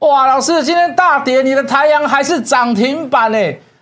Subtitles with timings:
[0.00, 3.38] 哇，老师，今天大跌，你的台阳还是涨停板呢？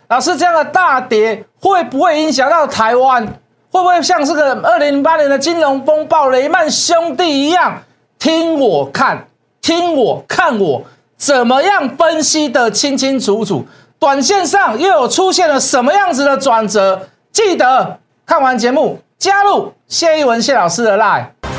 [0.09, 3.27] 老师，这样的大跌会不会影响到台湾？
[3.71, 7.83] 会不会像这个二零零八年的金融风暴雷曼兄弟一样？
[8.21, 9.27] 听我看，
[9.61, 10.83] 听我看，我
[11.17, 13.67] 怎么样分析的清清楚楚？
[13.99, 17.09] 短线上又有出现了什么样子的转折？
[17.33, 21.54] 记得看完节目加入谢一文谢老师的 line。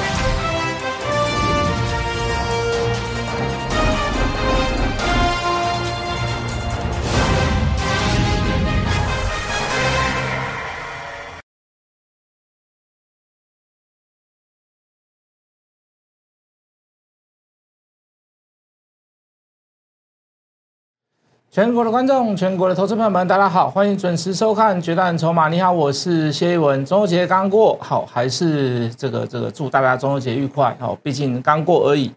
[21.55, 25.47] 全国的观众，全国的投资朋友们，大家好，欢迎准时收看《决战筹码》。
[25.49, 26.85] 你好，我是谢一文。
[26.85, 30.75] 中秋节刚过，好，还是这个这个祝大家中秋节愉快。
[30.81, 32.11] 好，毕竟刚过而已。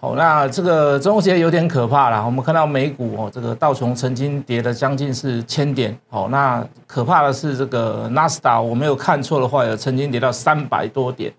[0.00, 2.26] 好，那这个中秋节有点可怕了。
[2.26, 5.96] 我们看到美股哦，这个道琼曾经跌了将近是千点。
[6.10, 11.32] 好，那可怕的是这个纳斯达，我没有看错的话，有曾经跌到三百多点。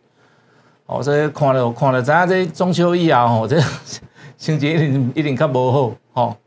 [0.86, 3.60] 哦，这些看了看了，咱家这中秋一啊，哦，这
[4.40, 5.92] 心情一定一定较无好。
[6.14, 6.38] 哦。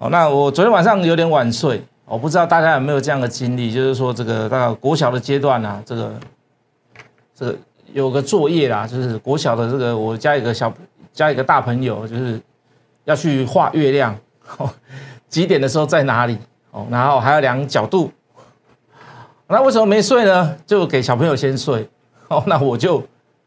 [0.00, 6.12] 好，那我昨天晚上有点晚睡，我不知道大家有没有这样的经历，就是说这个大概国小的阶段啊，这个
[7.34, 7.56] 这个
[7.92, 10.72] 有个作业啦，就是国小的这个我家一个小
[11.12, 12.40] 家一个大朋友，就是
[13.06, 14.16] 要去画月亮，
[15.28, 16.38] 几点的时候在哪里，
[16.70, 18.12] 哦，然后还要量角度，
[19.48, 20.54] 那为什么没睡呢？
[20.64, 21.88] 就给小朋友先睡，
[22.28, 23.02] 哦，那我就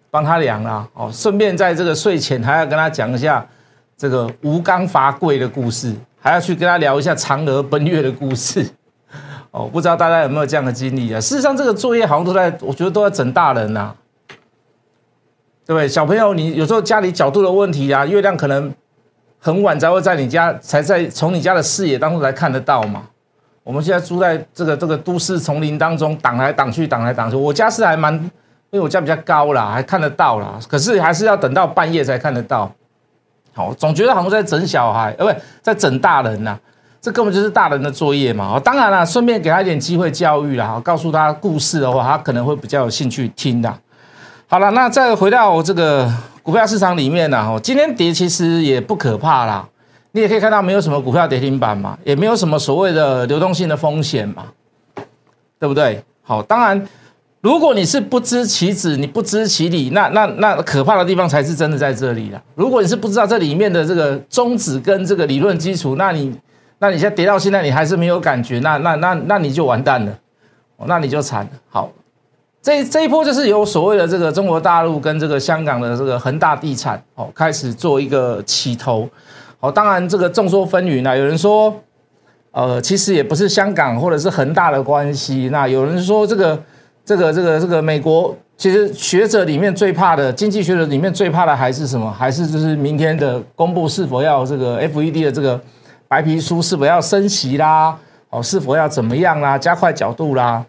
[0.10, 3.48] 帮他量啦，哦，顺便在这个睡前还要跟他讲一下
[3.96, 5.96] 这个吴刚伐桂的故事。
[6.22, 8.66] 还要去跟他聊一下嫦娥奔月的故事，
[9.50, 11.20] 哦，不知道大家有没有这样的经历啊？
[11.20, 13.92] 事实上，这个作业好像都在，我觉得都在整大人呐，
[15.66, 15.88] 对不对？
[15.88, 18.72] 小朋友，你有时候家里角度的问题啊，月亮可能
[19.40, 23.04] 很晚才会在你家，才在从你家的视野当中才看得到嘛。
[23.64, 27.36] 我们现在住在这个这个都市丛林当中，挡来挡去，挡来挡去。
[27.36, 28.32] 我家是还蛮，因
[28.72, 32.72] 为我家比较高啦，还看得到啦，可是还是要等到半夜才看得到。
[33.54, 36.58] 好，总觉得好像在整小孩，呃，不，在整大人呐，
[37.02, 38.60] 这根本就是大人的作业嘛。
[38.64, 43.74] 当然了，顺便给他一点机会教育啦，告诉他故事的话，他可能会比较有兴趣听的。
[44.48, 46.10] 好了，那再回到这个
[46.42, 49.68] 股票市场里面呢，哦，今天跌其实也不可怕啦，
[50.14, 54.46] 你也可以看到没有什么股票跌停板嘛，也没有什么所谓的流动性的风险嘛，
[55.60, 56.04] 对不对？
[56.24, 56.88] 好，当然。
[57.42, 62.40] 如果你是不知其子，你不知其理，那那那可怕的地方才是真的在这里了。
[62.54, 66.32] 如果你是不知道这里面的这个宗旨跟这个理论基础，那你
[66.78, 70.16] 那你现在跌到现在你还是没有感觉，那那那那你就完蛋了，
[70.86, 71.50] 那你就惨了。
[71.68, 71.90] 好，
[72.62, 79.10] 这这一波就是由所谓的这个中国大陆跟这个香港的这个恒大地产哦开始做一个起头，
[79.60, 81.74] 哦，当然这个众说纷纭啊，有人说，
[82.52, 86.62] 呃，其实也不是香港或者是恒大的关系，那有人说这个。
[87.04, 92.12] 这个这个这个美国，其实学者里面最怕的，经济学者里面最怕的还是什么？
[92.12, 95.60] 还是就是明天的公布是否要这个 FED 的这个
[96.08, 97.98] 白皮书是否要升息啦？
[98.30, 99.58] 哦，是否要怎么样啦？
[99.58, 100.64] 加快角度啦？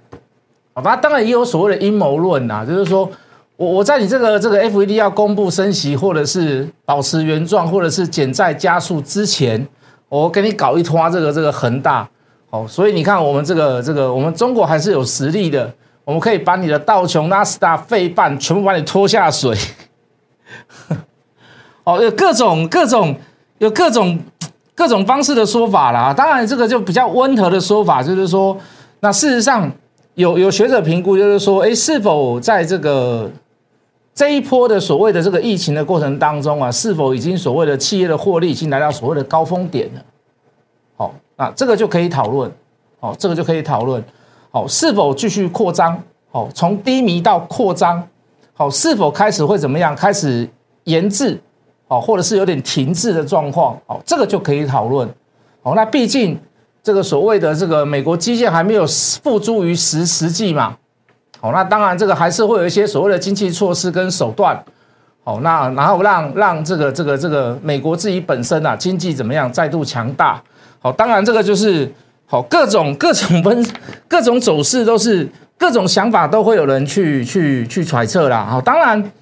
[0.73, 3.09] 好吧，当然也有所谓的阴谋论呐，就是说
[3.57, 9.69] 我我在你这个这个 FED 要公布升息，或者是保持原状，或者是减债加速之前，
[10.09, 12.09] 我给你搞一拖这个这个恒大。
[12.49, 15.71] 哦，所以你看我们这个这个我们中国还是有实力的。
[16.05, 19.57] 我们可以把你的道琼、纳斯达、费半全部把你拖下水。
[21.85, 23.15] 哦，有各种各种
[23.59, 24.19] 有各种
[24.75, 26.13] 各种方式的说法啦。
[26.13, 28.57] 当然，这个就比较温和的说法，就是说，
[29.01, 29.71] 那事实上
[30.15, 33.31] 有有学者评估，就是说，哎，是否在这个
[34.15, 40.03] 这一波的所谓的这个疫情的过程当中啊，是否已经所谓的企业的获利已经来到所谓的高峰点了？
[40.97, 42.51] 好，那这个就可以讨论。
[43.01, 44.03] 好，这个就可以讨论。
[44.55, 45.99] 好，是否继续扩张？
[46.31, 48.07] 好，从低迷到扩张，
[48.53, 49.97] 好，是否开始会怎么样？
[49.97, 50.47] 开始
[50.85, 51.41] 延滞，
[51.89, 55.09] 好，或者是有点停滞的状况，好，这个就可以讨论。
[55.63, 56.39] 好，那毕竟
[56.83, 58.87] 这个所谓的这个美国基建还没有
[59.23, 60.77] 付诸于实实际嘛。
[61.41, 64.63] 好，那当然这个还是会有一些所谓的经济措施跟手段。
[65.25, 70.43] 好，那然后让让这个这个这个美国自己本身啊经济怎么样再度强大？
[70.79, 71.91] 好，当然这个就是。
[72.33, 73.67] 好，各种各种分，
[74.09, 78.47] 各种走势都是各种想法都会有人去去去揣测啦。
[78.51, 79.13] 好，当然，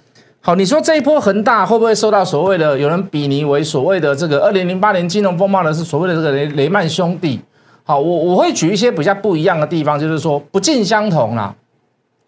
[0.40, 7.40] 好，你说这一波恒大会不会受到所谓的有人比拟为所谓的这个二零零八年金融风暴的是所谓的这个雷雷曼兄弟？
[7.82, 11.52] 好，我我会举一些比较不一样的地方，就是说不尽相同啦。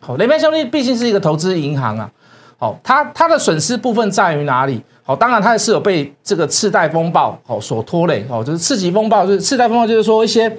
[0.01, 2.11] 好，雷曼兄弟毕竟是一个投资银行啊。
[2.59, 4.83] 好，它它的损失部分在于哪里？
[5.05, 10.53] 好，当然它是有被这个次贷风暴好所拖累，哦，就是次级风暴，就是次贷风暴，就是说一些，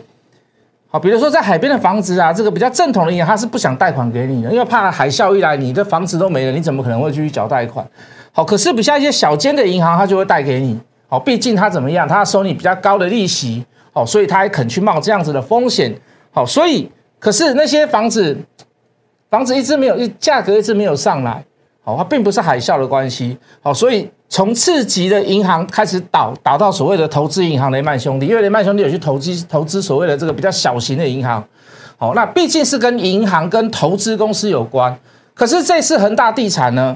[0.93, 7.83] 好，比如说在海边的房子啊，这个比较正统的银行，它是不想贷款给你的，因为怕海啸一来，你的房子都没了，你怎么可能会继续缴贷款？
[8.31, 15.91] 好，可是比像一些小间的银行，它就会贷给你，好，毕竟它怎么样，它收你比较高的利息，好，所以它还肯去冒这样子的风险，
[16.29, 16.87] 好，所以
[17.17, 18.37] 可是那些房子，
[19.31, 21.43] 房子一直没有，价格一直没有上来。
[21.85, 31.44] 好，它并不是海啸的关系，好，所以从次级的银行开始倒倒到所谓的投资银行雷曼兄弟，因为雷曼兄弟有去投资投资所谓的这个比较小型的银行，
[31.97, 34.97] 好，那毕竟是跟银行跟投资公司有关，
[35.33, 36.95] 可是这次恒大地产呢，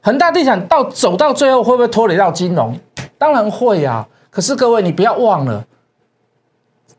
[0.00, 2.78] 恒大地产到走到最后会不会拖累到金融？
[3.18, 5.64] 当然会啊，可是各位你不要忘了，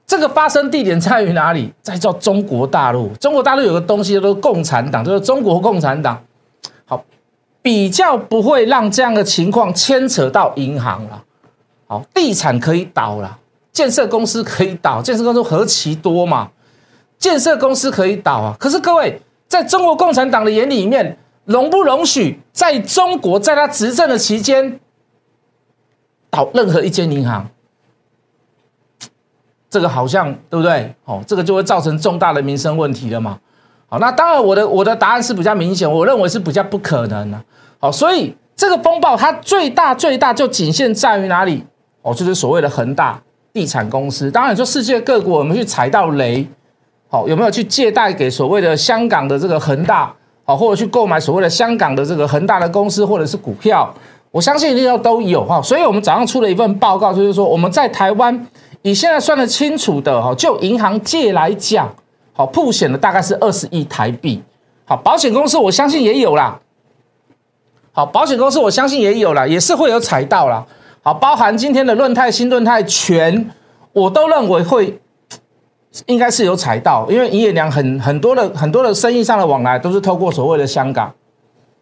[0.06, 1.74] 这个发生地点在于哪里？
[1.82, 6.22] 在叫中国大陆，中国大陆有个东西叫做共产党，就是中国共产党。
[7.68, 11.22] 比较不会让这样的情况牵扯到银行了，
[11.86, 13.38] 好，地产可以倒了，
[13.74, 16.50] 建设公司可以倒，建设公司何其多嘛，
[17.18, 18.56] 建设公司可以倒啊。
[18.58, 24.80] 可是各位，在中国共产党的眼里面，容不容许在中国在他执政的期间
[26.30, 27.46] 倒任何一间银行？
[29.70, 30.96] 这个好像对不对？
[31.04, 33.38] 哦，这个就会造成重大的民生问题了嘛。
[33.90, 37.42] 好，那当然我的我的答案是比较明显，我认为是比较不可能的。
[37.80, 41.64] 好，所以这个风暴它最大最大就仅限在于哪里？
[42.02, 43.22] 哦，就是所谓的恒大
[43.54, 44.30] 地产公司。
[44.30, 46.46] 当然，说世界各国有没有去踩到雷？
[47.10, 50.14] 好，有没有去借贷给所谓的香港的这个恒大？
[50.44, 53.94] 好，或者去购买所谓的香港的这个恒大的公司或者是股票？
[54.32, 55.62] 我相信一定要都有哈。
[55.62, 58.48] 所以我们早上出了一份报告，就是说我们在台湾
[58.82, 61.90] 以现在算得清楚的哈，就银行借来讲，
[62.38, 64.44] 好，铺险的大概是二十亿台币。
[64.86, 66.60] 好，保险公司我相信也有啦。
[67.92, 70.64] 好，保险公司我相信也有了，也是会有踩到了。
[71.02, 73.50] 好，包含今天的润泰、新润泰全，
[73.92, 75.02] 我都认为会
[76.06, 81.12] 应该是有踩到，因为营业量很很多的很多的生意上的往来都是透过所谓的香港。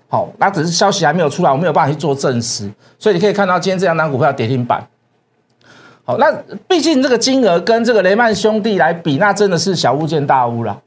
[0.08, 4.88] 好，那只是消息还没有出来，我没有办法去做证实，所以你可以看到今天这两单股票跌停板。
[6.06, 6.32] 好，那
[6.68, 10.80] 毕竟这个金额跟这个雷曼兄弟来比，那真的是小巫见大巫了。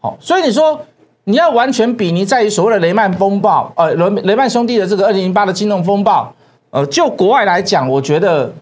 [0.00, 0.80] 好，所以你说。
[1.26, 6.30] 你要完全比拟在于所谓的雷曼风暴，呃，雷雷曼兄弟的这个二零零八的金融风暴，
[6.68, 8.52] 呃，就国外来讲，我觉得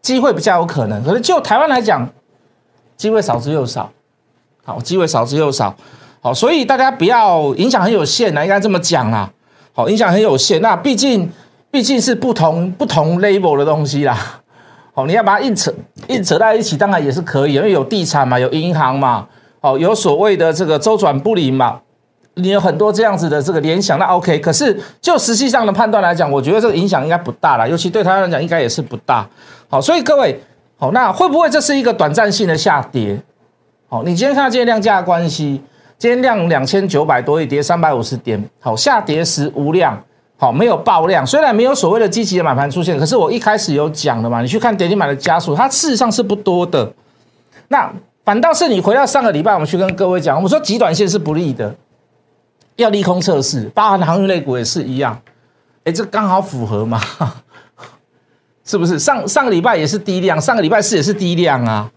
[0.00, 2.08] 机会比较有可能，可是就台湾来讲，
[2.96, 3.90] 机会少之又少。
[4.64, 5.76] 好，机会少之又少。
[6.22, 9.30] 好，所以大家不要影响很有限啊，应该这么讲啦。
[9.74, 11.30] 好，影响很有限，那毕竟
[11.70, 14.40] 毕竟是不同不同 level 的东西啦。
[14.98, 15.72] 好，你要把它硬扯
[16.08, 19.24] 硬扯在一起，当然也是可以，因为有地产嘛，有银行嘛。
[19.60, 21.80] 好，有所谓的这个周转不灵嘛？
[22.34, 24.40] 你有很多这样子的这个联想，那 OK。
[24.40, 29.24] 可是就实际上的判断来讲，我觉得这个影响应该不大了，尤其对他来讲，应该也是不大。
[29.68, 30.36] 好，所以各位，
[30.76, 33.16] 好，那会不会这是一个短暂性的下跌？
[33.88, 35.62] 好，你今天看到今天量价关系，
[35.96, 39.96] 今天量两千九百多，一跌三百五十点，好，下跌时无量，
[40.38, 41.26] 好，没有爆量。
[41.26, 46.90] 虽然没有所谓的积极的买盘出现，可是我一开始有讲的嘛，你去看跌停板的加速，它事实上是不多的。
[47.68, 47.92] 那。
[48.24, 51.74] 反倒是你回到上个礼拜，我们去跟各位讲，我们说极短线是不利的，
[52.76, 55.18] 要利空测试，包含航运类股也是一样。
[55.84, 57.00] 哎，这刚好符合嘛？
[58.66, 58.98] 是不是？
[58.98, 61.90] 上上个礼拜也是低量，上个礼拜四也是低量啊。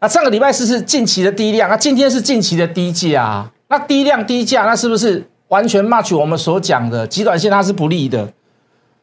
[0.00, 3.50] 那上个礼拜四是近期的低量，那今天是近期的低价啊。
[3.68, 8.32] 那低量低价，那是不是完全 match 我们所讲的极短线它是不利的？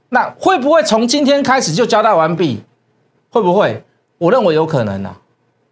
[0.10, 2.64] 那会不会从今天开始就交代完毕？
[3.30, 3.84] 会不会？
[4.18, 5.16] 我认为有可能啊。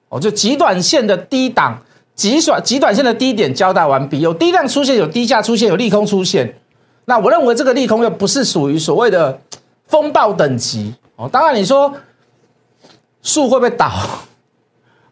[0.09, 1.81] 哦，就极短线的低档、
[2.13, 6.55] 极短、极短线的低点交代完毕，有低量出现，有低价出现，有利空出现。
[7.05, 9.41] 那我认为这个利空又不是属于所谓的
[9.87, 11.27] 风暴等级哦。
[11.27, 11.91] 当然你说
[13.23, 13.91] 树会不会倒？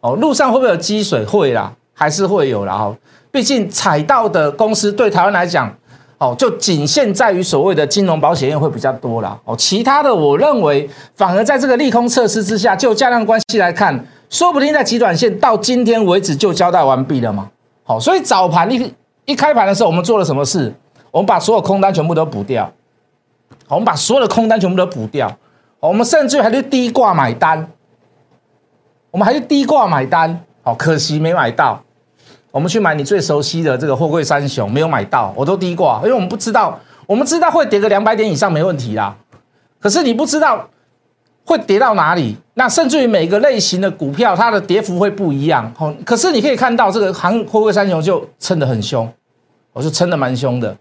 [0.00, 1.24] 哦，路上会不会有积水？
[1.24, 2.74] 会啦，还是会有啦。
[2.74, 2.96] 哦。
[3.32, 5.74] 毕竟踩到的公司对台湾来讲，
[6.18, 9.38] 哦，就仅限在于所谓的金融保险业会比较多啦。
[9.44, 14.06] 哦，其他的我认为反而在这个利空测试之下，就价量关系来看。
[14.28, 17.48] 说不定在极短线到今天为止就交代完毕了嘛？
[17.84, 20.74] 好，所以早盘一一开盘的时候，我们做了什么事？
[21.10, 22.72] 我们把所有空单全部都补掉。
[23.68, 25.30] 我们把所有的空单全部都补掉。
[25.78, 27.68] 我们甚至还是低挂买单。
[29.10, 30.40] 我们还是低挂买单。
[30.62, 31.80] 好，可惜没买到。
[32.56, 39.14] 我们去买你最熟悉的这个货柜三雄，没有买到，我都低挂，因为我们不知道，我们知道会跌个两百点以上没问题啦。
[39.78, 40.66] 可是你不知道。
[41.44, 42.36] 会跌到哪里？
[42.54, 45.72] 那甚至于每个类型的股票，它的跌幅会不一样。
[45.76, 49.08] 好，可是你可以看到这个行货柜三雄就撑得很凶，
[49.72, 50.76] 我就撑得蛮凶的。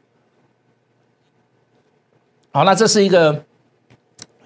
[2.51, 3.43] 好，那这是一个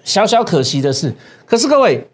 [0.04, 1.14] 小小可惜的事。
[1.46, 2.06] 可是各位，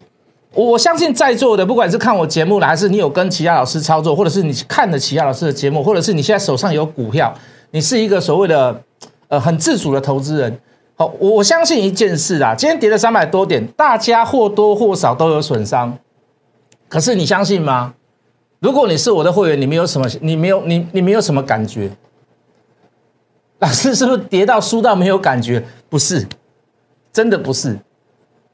[0.65, 7.31] 我相信在座的，不管是看我节目的，还是你有跟其他老师操作，或者是你看了其他老师的节目，或者是你现在手上有股票，
[7.69, 8.81] 你是一个所谓的
[9.27, 10.59] 呃很自主的投资人。
[10.95, 15.95] 好，我相信一件事啊，今天跌了三百多点，大家或多或少都有损伤。
[16.89, 17.93] 可是你相信吗？
[18.59, 21.91] 如果你是我的会员，你没有什么，你没有你你没有什么感觉？
[23.59, 25.63] 老师是不是跌到输到没有感觉？
[25.87, 26.25] 不是，
[27.13, 27.77] 真的不是。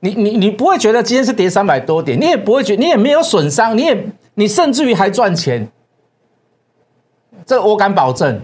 [0.04, 5.66] 你你你不会觉得今天是跌三百多点，你也不会觉，你也没有损伤，你也你甚至于还赚钱。
[7.46, 8.42] 这我敢保证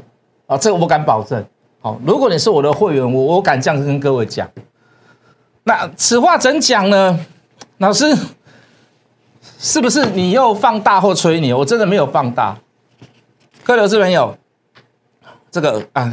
[0.48, 1.46] 啊，这我敢保证。
[1.82, 4.50] 好，如果你是我的会员，我我敢这样跟各位讲。
[5.64, 7.20] 那此话怎讲呢？
[7.80, 8.16] 老师。
[9.62, 11.52] 是不是你又放大或吹你？
[11.52, 12.58] 我真的没有放大。
[13.66, 14.38] 各位投资朋友，
[15.52, 16.10] 这个啊，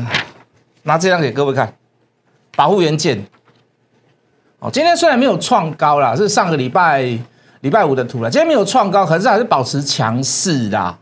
[0.82, 1.72] 拿这张给各位看，
[2.56, 3.24] 保护元件。
[4.72, 7.02] 今天虽然没有创高啦，是上个礼拜
[7.60, 8.30] 礼拜五的图了。
[8.30, 10.94] 今天没有创高，可是还是保持强势的。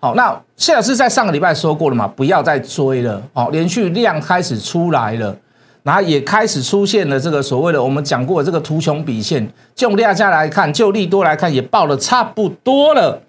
[0.00, 3.22] 好，那谢老师在上个礼拜说过了嘛，不要再追了。
[3.32, 5.34] 好，连续量开始出来了。
[5.82, 13.20] 然后也开始出现了这个所谓的我们讲过的这个图穷匕现，就量价来看，就利多来看，也报的差不多了。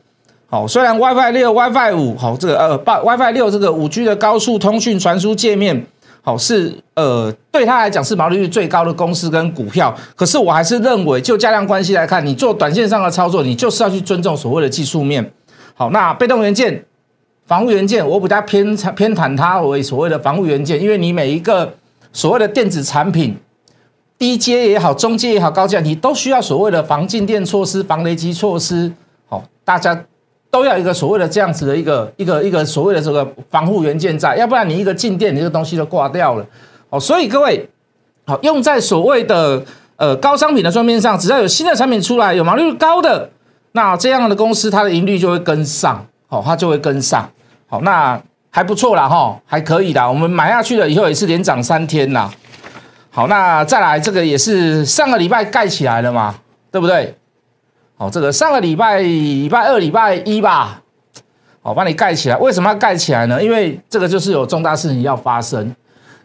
[0.47, 5.85] 好，虽然 WiFi 六、WiFi 五，好这个呃，报 WiFi 六这个五 G 的高速通讯传输界面，
[6.21, 9.95] 好是呃对他来讲是毛利率最高的公司跟股票。
[10.15, 15.31] 可是我还是认为，就价量关系来看，你做短线上的操作，你就是要去尊重所谓的技术面。
[15.73, 16.83] 好，那被动元件、
[17.45, 21.73] 防护元件，我比较偏偏袒它为所谓的防护元件，因为你每一个。
[22.15, 23.35] 所谓的电子产品，
[24.17, 28.89] 低阶也好，中阶也好，高价你都需要所谓的防静电措施、防雷击措施。
[29.27, 30.05] 好，大家
[30.49, 36.45] 都要一个所谓的这样子的一个一个一个所谓的这个防护元件在，要不然你一个静电，你这个东西就挂掉了。
[36.99, 37.69] 所以各位，
[38.25, 39.63] 好用在所谓的
[39.97, 43.29] 呃高商品的桌面上，只要有新的产品出来，有毛利率高的，
[43.71, 47.29] 那这样的公司它的盈率就会跟上，好，它就会跟上。
[47.67, 48.21] 好，那。
[48.55, 50.07] 还不错啦，哈，还可以的。
[50.07, 52.31] 我们买下去了以后也是连涨三天啦。
[53.09, 56.33] 好，那再来这个也是上个礼拜盖起来了嘛，
[56.71, 57.13] 对不对？
[57.97, 60.81] 好，这个上个礼拜礼拜二、礼拜一吧，
[61.61, 62.37] 好，帮你盖起来。
[62.37, 63.43] 为什么要盖起来呢？
[63.43, 65.75] 因为这个就是有重大事情要发生。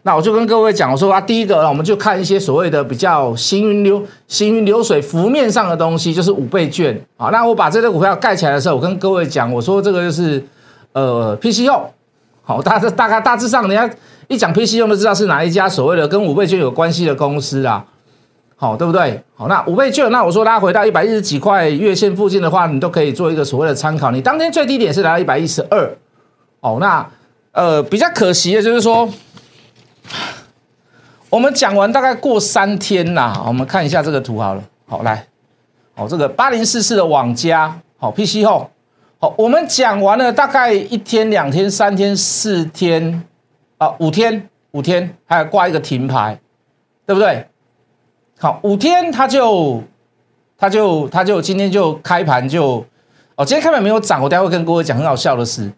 [0.03, 6.99] 那我就跟各位讲，我说啊，第一个，我们就看一些所谓的比较行云流行云流水浮面上的东西，就是五倍券。
[7.17, 10.43] 好，那我把这个股票盖起来的时候，我跟各位讲，我说这个就是
[10.93, 11.83] 呃 PC 用。
[12.43, 13.95] 好，大致大概大致上，人家
[14.27, 17.85] 一讲 PC 用都知道是哪一家所谓的跟五倍券有关系的公司啊，
[18.55, 19.23] 好，对不对？
[19.35, 24.09] 好，那五倍券，那我说拉回到一百一十几块月线附近的话，你都可以做一个所谓的参考。
[24.09, 25.95] 你当天最低点是来到一百一十二，
[26.61, 27.07] 哦，那
[27.51, 29.07] 呃比较可惜的就是说，
[31.29, 35.25] 我们讲完大概过三天啦，我们看一下这个图好了，好来，
[35.93, 38.69] 好这个八零四四的网加，好 PC 后。
[39.19, 43.23] 好，我们讲完了，大概一天、两天、三天、四天，
[43.77, 46.39] 啊，五天，五天，还要挂一个停牌，
[47.05, 47.45] 对不对？
[48.39, 49.83] 好，五天它就，
[50.57, 52.83] 它就，它就今天就开盘就，
[53.35, 55.71] 哦，今天开盘没有涨，我待会跟各位讲很好笑的事，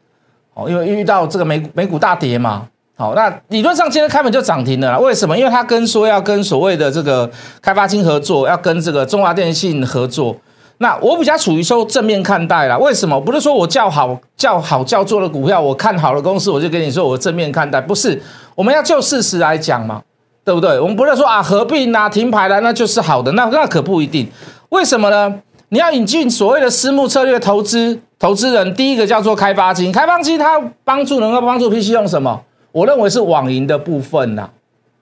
[0.54, 5.36] 哦，因为遇到这个美美股大跌嘛，好，那理论上今天开门就涨停了啦，为什么？
[5.36, 10.36] 因为它跟说要跟所谓的这个开发金合作，要跟这个中华电信合作。
[10.78, 13.20] 那我比较处于说正面看待啦，为什么？
[13.20, 18.22] 不是说我叫好叫好叫做的股票，我看好的公司，我就跟你说我正面看待，不是。
[18.54, 20.02] 我们要就事实来讲嘛，
[20.46, 20.80] 对不对？
[20.80, 24.30] 我们不是说啊合并啊停牌了，那就是好的，那那可不一定。
[24.70, 25.34] 为什么呢？
[25.70, 32.40] 你要引进所谓的私募策略投资投资人，第一个叫做开发金，开发金它帮助能够帮助 PC 用什么？
[32.74, 34.50] 我认为是网银的部分呐，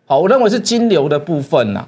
[0.05, 1.87] 好，我认为是金流的部分呐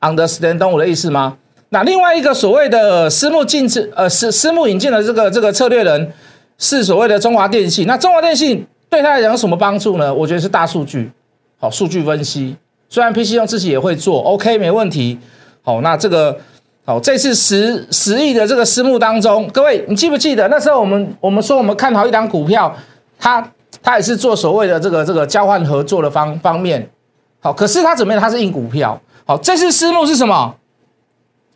[0.00, 1.38] ，understand 懂我的意思吗？
[1.68, 6.12] 那另外一个所谓的私募进制，呃，私私募引进的这个这个策略人
[6.58, 7.86] 是所谓的中华电信。
[7.86, 10.12] 那中华电信对他来讲有什么帮助呢？
[10.12, 11.10] 我觉得是大数据，
[11.58, 12.56] 好，数据分析。
[12.88, 15.18] 虽然 PC 用自己也会做，OK，没问题。
[15.62, 16.36] 好，那这个
[16.84, 22.74] 好，这次十十亿的这个私募当中，各位你记不记得那时候我们我们说我们看好一档股票，
[23.18, 23.52] 它
[23.86, 26.90] 它也是做所谓的这个这个交换合作的方方面。
[27.38, 28.20] 好，可是它怎么样？
[28.20, 29.00] 它是印股票。
[29.24, 30.56] 好，这次私募是什么？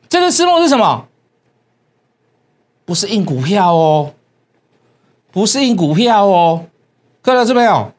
[0.09, 1.07] 这个私募是什么？
[2.85, 4.13] 不是印股票哦，
[5.33, 6.67] 不是印股票哦，
[7.21, 7.91] 看到这没有？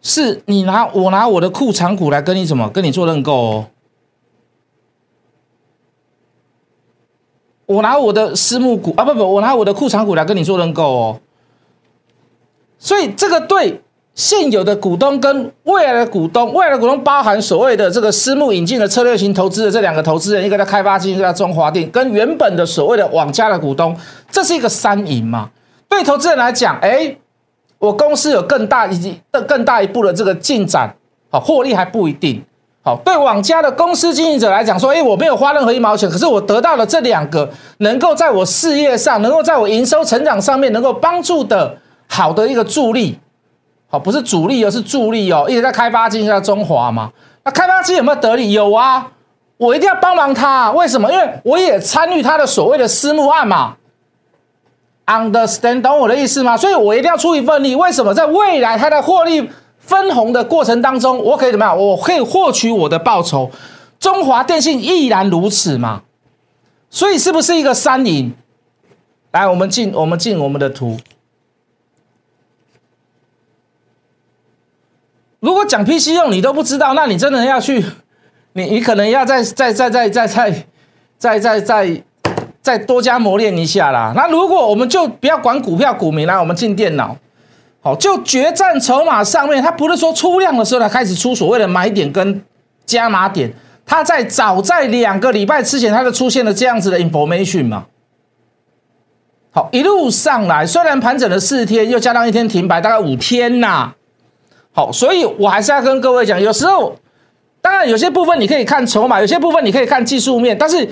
[0.00, 3.66] 是你拿我拿我的库藏股来跟你怎么跟你做认购哦？
[7.66, 11.20] 我拿我的私募股啊，不不，我拿我的库藏股来跟你做认购哦。
[12.84, 13.80] 所以这个对
[14.14, 23.96] 现有的股东跟未来的股东，未来的股东包含所谓的这个私募引进的策略型投资的这两个投资人，一个叫开发基金，一个叫中华电，跟原本的所谓的网家的股东，
[24.30, 25.48] 这是一个三赢嘛？
[25.88, 27.16] 对投资人来讲，哎，
[27.78, 30.94] 我公司有更大以及更大一步的这个进展，
[31.30, 32.44] 好，获利还不一定。
[32.82, 41.78] 好，对网家的公司经营者来讲，说，哎，我没有花任何一毛钱，可是我得到了这两个能够在我事业上，能够在我营收成长上面能够帮助的
[42.14, 43.18] 好的一个助力。
[43.88, 45.46] 好，不是主力，而是助力哦。
[45.48, 47.10] 一直在开发金，在中华嘛。
[47.44, 48.52] 那开发金有没有得利？
[48.52, 49.10] 有啊，
[49.56, 50.70] 我一定要帮忙他。
[50.72, 51.10] 为什么？
[51.12, 53.76] 因为我也参与他的所谓的私募案嘛。
[55.06, 56.56] Understand 懂我的意思吗？
[56.56, 57.74] 所以我一定要出一份力。
[57.74, 58.14] 为什么？
[58.14, 59.50] 在未来他的获利。
[59.78, 61.76] 分红的过程当中，我可以怎么样？
[61.78, 63.50] 我可以获取我的报酬。
[64.00, 66.00] 中华电信亦然如此嘛？
[66.88, 68.32] 所以是不是一个三赢？
[69.32, 70.96] 来，我们进我们进我们的图。
[75.44, 77.84] 如果讲 PC 用你都不知道，那你真的要去，
[78.54, 80.50] 你你可能要再再再再再再
[81.18, 82.02] 再再再
[82.62, 84.14] 再多加磨练一下啦。
[84.16, 87.14] 那如果我们就不要管股票股民啦，我们进电脑。
[87.82, 92.42] 好，就决战筹码上面，它不是说出量的时候才开始出所谓的买点跟
[92.86, 93.52] 加码点，
[93.84, 97.84] 它在早在两个礼拜之前，它就出现了这样子的 information 嘛。
[99.50, 103.92] 好，一路上来，虽然盘整了四天，又加上一天停摆，大概五天呐。
[104.74, 106.94] 好，所以我还是要跟各位讲，有时候
[107.62, 110.86] 当然有些部分你可以看筹码，有些部分你可以看技术面，但是。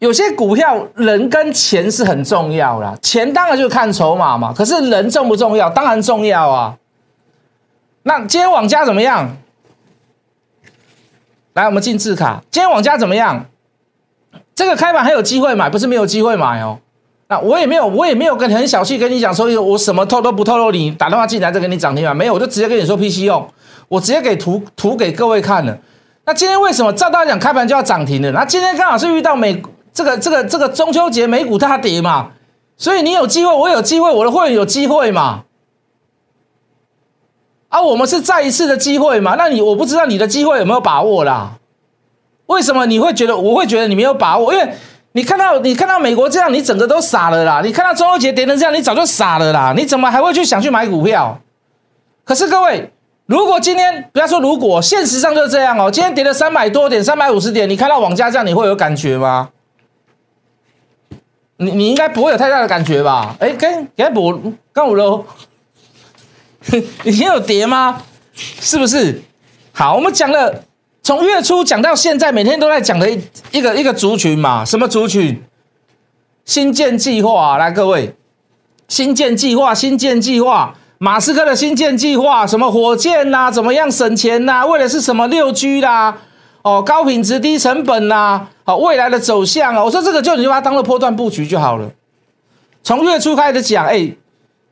[0.00, 4.52] 有些股票人跟钱是很重要啦，钱当然就看筹码嘛。
[4.52, 5.70] 可是人重不重要？
[5.70, 6.76] 当然重要啊。
[8.02, 9.34] 那今天网家怎么样？
[11.54, 12.42] 来，我们进字卡。
[12.50, 13.46] 今天网家怎么样？
[14.54, 16.80] 这个开盘还有机会买，不是没有机会买哦。
[17.28, 23.46] 那我也没有，我也没有跟很小气跟你讲说，我什么透都不透露，你打电话进来再给你涨停板，没有，我就直接跟你说 PC 用，
[23.88, 25.78] 我直接给图图给各位看了。
[26.26, 28.30] 那今天为什么照道理讲开盘就要涨停了？
[28.32, 29.62] 那今天刚好是遇到美。
[29.94, 32.32] 这个这个这个中秋节美股大跌嘛，
[32.76, 35.44] 所以你有机会，我有机会，我的会员有机会嘛？
[37.68, 39.36] 啊，我们是再一次的机会嘛？
[39.38, 41.52] 那你我不知道你的机会有没有把握啦？
[42.46, 44.52] 为什么你会觉得我会觉得你没有把握？
[44.52, 44.74] 因为
[45.16, 47.60] 你看到你看到美国这样，你整个都傻了啦！
[47.64, 49.72] 你看到中秋节跌成这样，你早就傻了啦！
[49.76, 51.40] 你怎么还会去想去买股票？
[52.24, 52.90] 可是各位，
[53.26, 55.88] 如果今天不要说如果，现实上就是这样哦。
[55.88, 59.50] 今天跌了三百多点，三百五十点，你看到网价这样，你会有感觉吗？
[61.58, 63.36] 你你应该不会有太大的感觉吧？
[63.38, 65.24] 哎，跟跟我跟我喽，
[67.04, 68.02] 以前有跌吗？
[68.34, 69.22] 是不是？
[69.72, 70.64] 好，我们讲了
[71.04, 73.20] 从月初讲到现在，每天都在讲的一
[73.52, 75.38] 一个一个族群嘛，什么族群？
[76.46, 78.14] 新建计划，来各位，
[78.88, 83.50] 新建计划，新建计划，马斯克的新建计划，什么火箭呐？
[83.50, 84.64] 怎么样省钱呐？
[84.64, 86.16] 为的是什么六 G 啦？
[86.62, 89.84] 哦，高品质低成本呐，好未来的走向啊！
[89.84, 91.90] 我说这个就你就把它当做波段布局就好了。
[92.82, 94.10] 从月初开始讲，哎，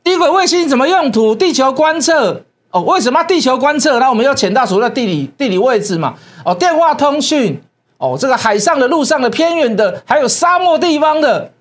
[0.03, 1.35] 低轨卫星怎么用途？
[1.35, 2.43] 地球观测
[2.73, 3.99] 哦，为什么地球观测？
[3.99, 6.15] 那我们要潜到所谓的地理地理位置嘛？
[6.43, 7.61] 哦，电话通讯
[7.99, 11.51] 哦，这个海上的、陆上的、偏远的，还有沙漠地方的，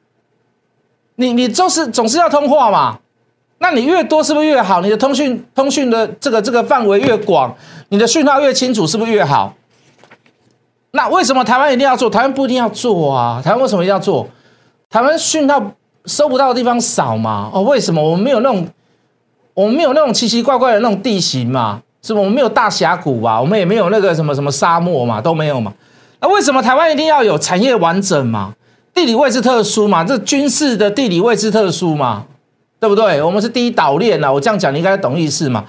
[1.16, 2.98] 你你就是总是要通话嘛？
[3.58, 4.80] 那你越多是不是越好？
[4.80, 7.54] 你的通讯通讯的这个这个范围越广，
[7.90, 9.54] 你的讯号越清楚，是不是越好？
[10.92, 12.08] 那为什么台湾一定要做？
[12.08, 13.40] 台湾不一定要做啊！
[13.44, 14.26] 台湾为什么一定要做？
[14.88, 15.62] 台湾讯号
[16.06, 17.50] 收不到的地方少嘛？
[17.52, 18.66] 哦，为什么我们没有那种，
[19.54, 21.82] 我们没有那种奇奇怪怪的那种地形嘛？
[22.02, 22.20] 是不？
[22.20, 23.40] 我们没有大峡谷吧？
[23.40, 25.20] 我们也没有那个什么什么沙漠嘛？
[25.20, 25.72] 都没有嘛？
[26.20, 28.54] 那为什么台湾一定要有产业完整嘛？
[28.94, 30.04] 地理位置特殊嘛？
[30.04, 32.24] 这军事的地理位置特殊嘛？
[32.80, 33.22] 对不对？
[33.22, 34.32] 我们是第一岛链啊！
[34.32, 35.64] 我这样讲你应该懂意思嘛？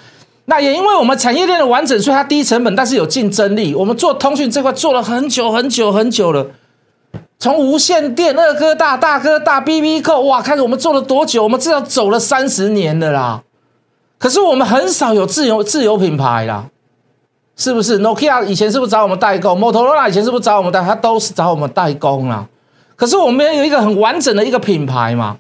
[0.45, 3.75] 那也因为我们产业链的完整，所以它低成本，但是有竞争力。
[3.75, 6.47] 我们做通讯这块做了很久很久很久了，
[7.39, 11.43] 从无线电二哥大、大哥大、B B 扣，哇，开始我们做了多久？
[11.43, 13.43] 我们至少走了三十年的啦。
[14.23, 16.69] 可是我们很少有自由自由品牌啦，
[17.57, 20.81] 是不是？Nokia 以前是不是找我们代工？Motorola 以前是不是找我们代？
[20.81, 22.47] 他都是找我们代工啦。
[22.95, 25.35] 可是我们有一个很完整的一个品牌嘛，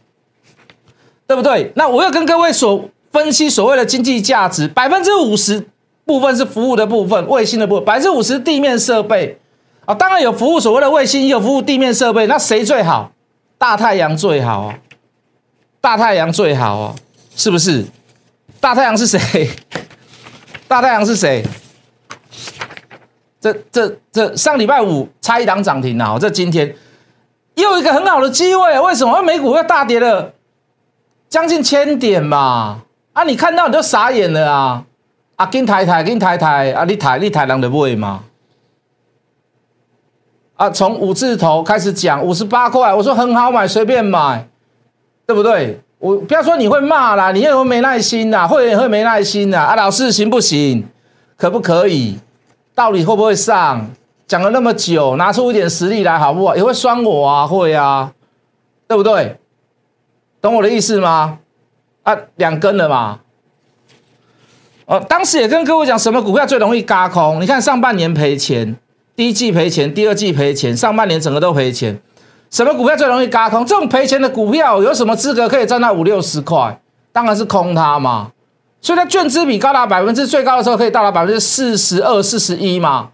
[1.25, 1.71] 对不对？
[1.77, 2.89] 那我要跟各位所。
[3.13, 5.63] 分析所谓的经济价值，百分之五十
[6.03, 9.37] 部分是服务的部分，卫星的部分，百分之五十地面设备
[9.85, 13.11] 啊，当然有服务所谓的卫星，也有服务地面设备，那谁最好？
[13.59, 14.79] 大太阳最好啊，
[15.79, 16.95] 大太阳最好啊，
[17.35, 17.85] 是不是？
[18.63, 19.49] 大太阳是谁？
[20.69, 21.43] 大太阳是谁？
[23.41, 26.73] 这这这上礼拜五差一档涨停啊，这今天
[27.55, 29.21] 又一个很好的机会，为什么？
[29.21, 30.31] 美股要大跌了
[31.27, 32.83] 将近千点嘛。
[33.11, 34.85] 啊，你看到你就傻眼了啊！
[35.35, 38.23] 啊，跟抬抬，跟抬抬，啊，你抬你抬人的位吗？
[40.55, 44.47] 啊，从五字头开始讲，五十八块，我说很好买，随便买，
[45.27, 45.81] 对不对？
[46.03, 49.61] 我不要说你会骂啦，你也会没耐心啦，会员会没耐心啦。
[49.61, 50.85] 啊，老师行不行？
[51.37, 52.19] 可不可以？
[52.75, 53.89] 到底会不会上？
[54.27, 56.57] 讲了那么久，拿出一点实力来好不好？
[56.57, 58.11] 也会酸我啊，会啊，
[58.85, 59.37] 对不对？
[60.41, 61.39] 懂我的意思吗？
[62.01, 63.21] 啊，两根了嘛。
[64.85, 67.41] 哦，当时也跟各位讲，什么股票最容易嘎空？
[67.41, 68.75] 你看上半年赔钱，
[69.15, 71.97] 第一季赔钱，第二季赔钱，上半年整个都赔钱。
[72.53, 73.65] 什么股票最容易嘎空？
[73.65, 76.79] 这种赔钱的股票有什么资格可以赚到五六十块？
[77.11, 78.27] 当然是空它嘛。
[78.79, 83.09] 所以它券资比高达百分之最高的时候可以到达百分之四十二、四十一嘛，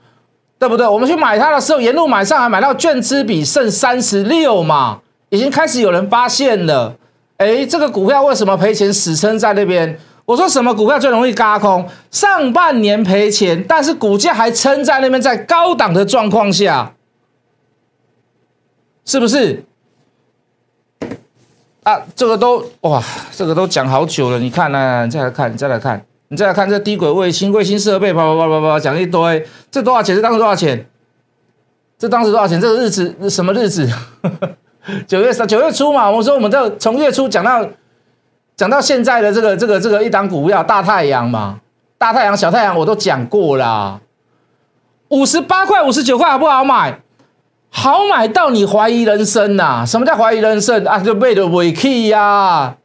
[0.59, 0.85] 对不对？
[0.85, 4.99] 我们去买它的时候，沿路买上来，买到券资比剩三十六嘛，
[5.29, 6.95] 已经开始有人发现了。
[7.37, 8.93] 哎，这个股票为什么赔钱？
[8.93, 9.97] 死撑在那边。
[10.25, 11.87] 我说什么股票最容易嘎空？
[12.11, 16.91] 上半年赔钱，但是股价还撑在那边，在高档的状况下，
[19.09, 19.63] 是不是？
[21.81, 24.37] 啊，这个都哇，这个都讲好久了。
[24.37, 25.03] 你看呢？
[25.03, 29.43] 你再来看，你再来看，你再来看这低轨卫星、卫星设备，叭叭叭叭叭，讲一堆。
[29.71, 30.15] 这多少钱？
[30.15, 30.85] 这当时多少钱？
[31.97, 32.61] 这当时多少钱？
[32.61, 33.89] 这个日子什么日子？
[35.09, 36.07] 九月三九月初嘛。
[36.07, 37.67] 我说我们这从月初讲到。
[38.55, 41.61] 讲到现在的这个这个这个一档股票大太阳嘛，
[41.97, 44.01] 大太阳小太阳我都讲过啦，
[45.07, 46.99] 五十八块五十九块好不好买？
[47.71, 49.85] 好买到你怀疑人生呐！
[49.85, 50.99] 什么叫怀疑人生啊？
[50.99, 52.75] 就卖的尾气呀，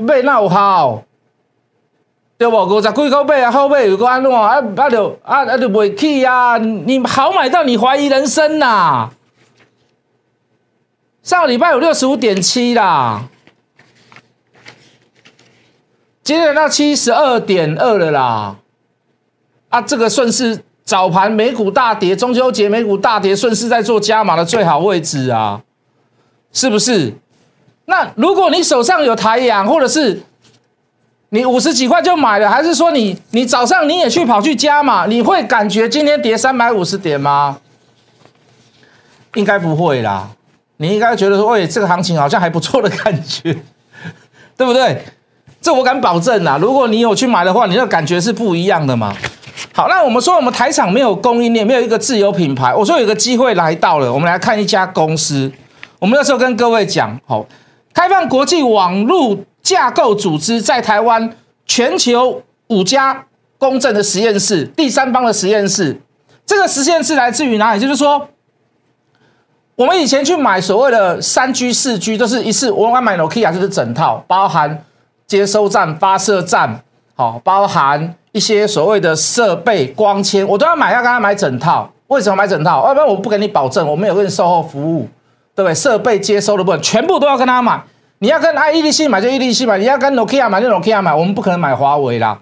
[0.00, 1.02] 卖那好，
[2.36, 2.56] 对不？
[2.64, 4.60] 五十几块买啊，好买有个安怎啊？
[4.76, 6.58] 啊就啊啊就尾气呀！
[6.58, 9.08] 你好买到你怀疑人生呐！
[11.22, 13.22] 上个礼拜有六十五点七啦。
[16.22, 18.56] 今天到七十二点二了啦，
[19.70, 25.62] 啊，这个顺势早盘美股大跌，中秋节美股大跌，顺势在做加码的最好位置啊，
[26.52, 27.14] 是不是？
[27.86, 30.20] 那如果你手上有台阳，或者是
[31.30, 37.58] 你五十几块就买了，还是说你你早上你也去跑去加码，你会感觉今天跌三百五十点吗？
[39.36, 40.28] 应该不会啦，
[40.76, 43.56] 你应该觉得说，喂，这个行情好像还不错的感觉，
[44.58, 45.02] 对不对？
[45.62, 46.58] 这我敢保证啦！
[46.60, 49.16] 如果你有去买的话，你的感觉是不一样的嘛。
[49.74, 52.74] 好，那我们说我们台厂没有供应链，没有一个自有品牌。
[52.74, 55.50] 我说有个机会来到了，我们来看一家公司。
[55.98, 57.46] 我们那时候跟各位讲，好，
[57.94, 63.24] 开放国际网络架构组织在台湾全球五家
[63.56, 66.00] 公正的实验室，第三方的实验室。
[66.44, 67.80] 这个实验室来自于哪里？
[67.80, 68.28] 就是说，
[69.76, 74.84] 我们以前去买所谓的三 G、四 G，都是一次我买 Nokia 就是整套，包含。
[75.24, 76.82] 接收站、发射站，
[77.14, 81.90] 好，包含一些所谓的设备、光纤，我都要买，要跟他买整套。
[82.08, 82.86] 为什么买整套？
[82.88, 85.08] 要不然我不给你保证，我没有跟售后服务，
[85.54, 85.74] 对不对？
[85.74, 87.82] 设备接收的部分全部都要跟他买。
[88.18, 92.38] 你要跟 I E D C 买就 E D C 买，你要跟 Nokia 买就 Nokia 买，我们不可能买华为啦。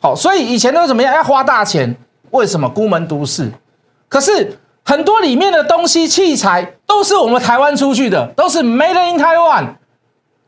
[0.00, 1.14] 好，所以以前都怎么样？
[1.14, 1.96] 要花大钱，
[2.30, 2.68] 为什么？
[2.68, 3.50] 孤门独市。
[4.08, 9.74] 可是很多里面的东西、器材都是我们台湾出去的，都是 Made in Taiwan。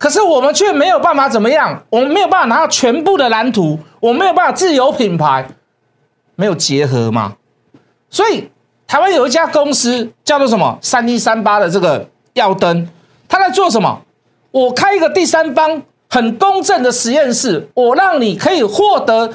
[0.00, 1.84] 可是我们却没有办法怎么样？
[1.90, 5.46] 我们没有办法拿到全部的蓝图，我们没有办法自有品牌，
[6.36, 7.34] 没有结合嘛？
[8.08, 8.50] 所以
[8.86, 12.88] 台湾有一家公司叫做什么三一三八的这个耀灯，
[13.28, 14.00] 他在做什么？
[14.52, 19.30] 我开一个第三方很公正的实验室，我让你可以获得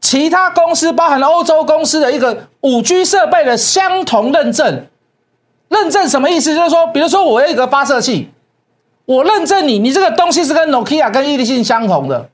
[0.00, 4.86] 其他公司，包含了欧洲公司的一个五 G 设备的相同认证。
[5.68, 6.54] 认证什么意思？
[6.54, 8.30] 就是说，比如说我有一个发射器。
[9.06, 12.28] 我认证你，你这个东西是跟 Nokia 跟易立信相同的，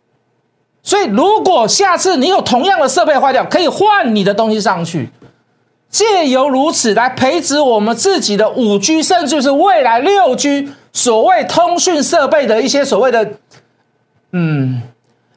[0.82, 5.10] 所以如果下次你有同样的设备坏掉，可以换你的东西上去，
[5.90, 13.32] 借由如此来培植我们自己的五 G，甚至是未来六 G 所谓通讯设备的一些所谓的，
[14.32, 14.82] 嗯，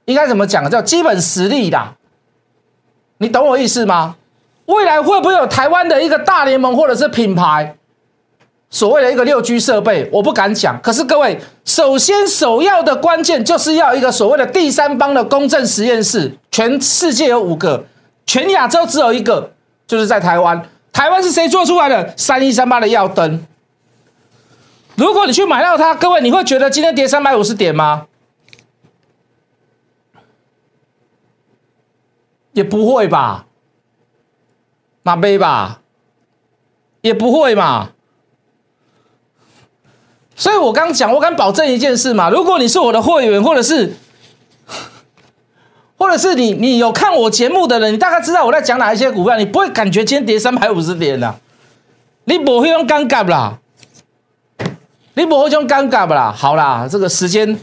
[0.05, 0.69] 应该怎么讲？
[0.69, 1.95] 叫基本实力啦，
[3.17, 4.15] 你懂我意思吗？
[4.67, 7.75] 未来会不会有台湾的一个大联盟或者是品牌？
[8.75, 10.77] 所谓的一个六 G 设备，我不敢讲。
[10.81, 16.37] 可是各位，首先首要的关键就是要一个所谓的第三方的公正实验室。
[16.51, 17.85] 全世界有五个，
[18.25, 19.53] 全亚洲只有一个，
[19.87, 20.61] 就是在台湾。
[20.91, 22.13] 台湾是谁做出来的？
[22.17, 23.47] 三一三八的耀灯。
[24.95, 28.07] 如果你去买到它，各位，你会觉得今天跌三百五十点吗？
[32.51, 33.45] 也不会吧，
[35.01, 35.79] 马杯吧，
[36.99, 37.91] 也不会嘛。
[40.35, 43.95] 所以我刚讲，我敢保证一件事嘛，如果你是我的会员，或者是
[45.97, 51.35] 或者是你你有看我节目的人，你大概知道我在讲哪一些股票，你不会感觉今天跌三百五十点的，
[52.25, 53.57] 你不会用尴尬啦，
[55.13, 56.33] 你不会用尴尬啦。
[56.35, 57.57] 好啦，这个时间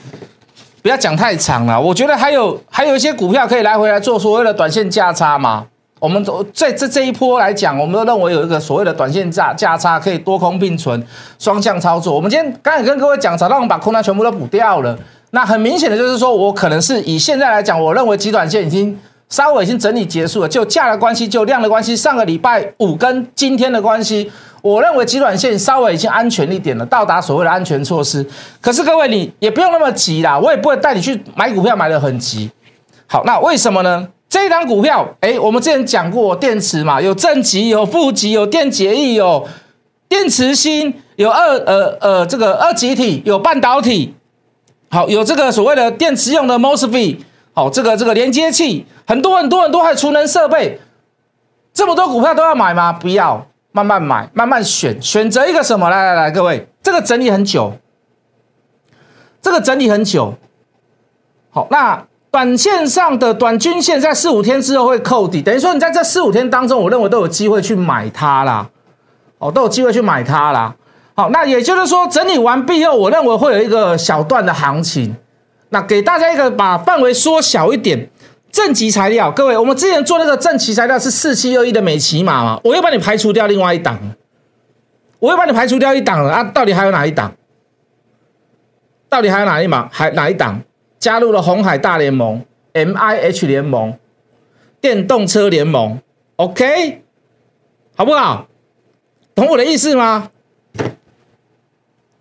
[0.80, 5.66] 不要讲太长了，我觉得还有还有一些股票可以来回来做所谓的短线价差嘛。
[6.02, 11.00] 我们都在这这一波来讲，我们都认为有一个所谓的短线价价差可以多空并存，
[11.38, 12.12] 双向操作。
[12.12, 14.98] 我们今天刚才跟各位讲，早上我们把空单全部都补掉了。
[15.30, 21.94] 那很明显的就是说，我可能是以现在来讲，我认为极短线已经稍微已经整理结束了，就价的关系，就量的关系。
[21.94, 24.28] 上个礼拜五跟今天的关系，
[24.60, 28.26] 我认为极短线稍微已经安全一点了，到达所谓的安全措施。
[28.60, 32.50] 可是各位，你也不用那么急啦，我也不会带你去买股票买的很急。
[33.06, 34.08] 好，那为什么呢？
[34.32, 39.46] 这一张股票，哎，我们之前讲过电池嘛，有正极，有负极，有电解液，有
[40.08, 44.14] 电池芯，有二呃呃这个二极体，有半导体。
[44.90, 47.18] 好，有这个所谓的电池用的 MOSFET，
[47.52, 50.80] 好，这个这个连接器，很多很多很多，还有储能设备，
[51.74, 52.90] 这么多股票都要买吗？
[52.90, 55.90] 不要，慢慢买，慢慢选，选择一个什么？
[55.90, 57.74] 来来来，各位，这个整理很久，
[59.42, 60.32] 这个整理很久。
[61.50, 68.66] 好，那短线上的短均线在四五天之后会扣底，等于说你在这四五天当中，我认为都有机会去买它啦，
[69.36, 70.74] 哦，都有机会去买它啦。
[71.14, 75.14] 好，那也就是说，整理完毕后，我认为会有一个小段的行情。
[75.68, 78.08] 那给大家一个把范围缩小一点，
[78.50, 82.58] 正极材料，各位，我们之前做那个正极材料是四七二一的美骑马嘛？
[82.64, 83.98] 我又把你排除掉另外一档，
[85.18, 86.42] 我又把你排除掉一档了啊！
[86.44, 87.30] 到底还有哪一档？
[89.10, 89.86] 到底还有哪一档？
[89.92, 90.62] 还哪一档
[91.02, 93.98] 加入了红海大联盟、M I H 联盟、
[94.80, 96.00] 电动车联盟
[96.36, 97.02] ？OK，
[97.96, 98.46] 好不好？
[99.34, 100.30] 懂我的意思吗？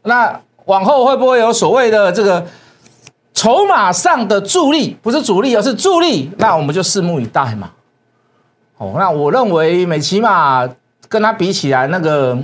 [0.02, 2.44] 那往后会不会有所谓的这个
[3.36, 4.98] 筹码上的助力？
[5.00, 6.32] 不是主力，而是助力。
[6.39, 7.74] 那我们就拭目以待嘛。
[8.78, 10.67] 哦，那我认为美骑马
[11.08, 12.36] 跟他比起来，那个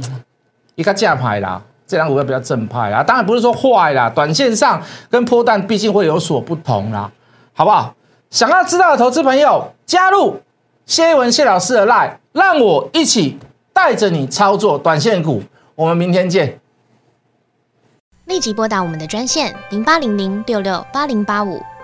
[0.75, 3.01] 一个价牌啦，这张股票比较正派啦。
[3.01, 7.09] 当然不是说坏啦，短线上跟波段毕竟会有所不同啦，
[7.53, 7.95] 好不好？
[8.29, 10.41] 想要知道的投资朋友，加入
[10.85, 13.39] 谢一文谢老师的 line，让我一起
[13.71, 15.41] 带着你操作短线股。
[15.75, 16.59] 我们明天见。
[18.25, 21.61] 立即拨打我们的专线零八零零六六八零八五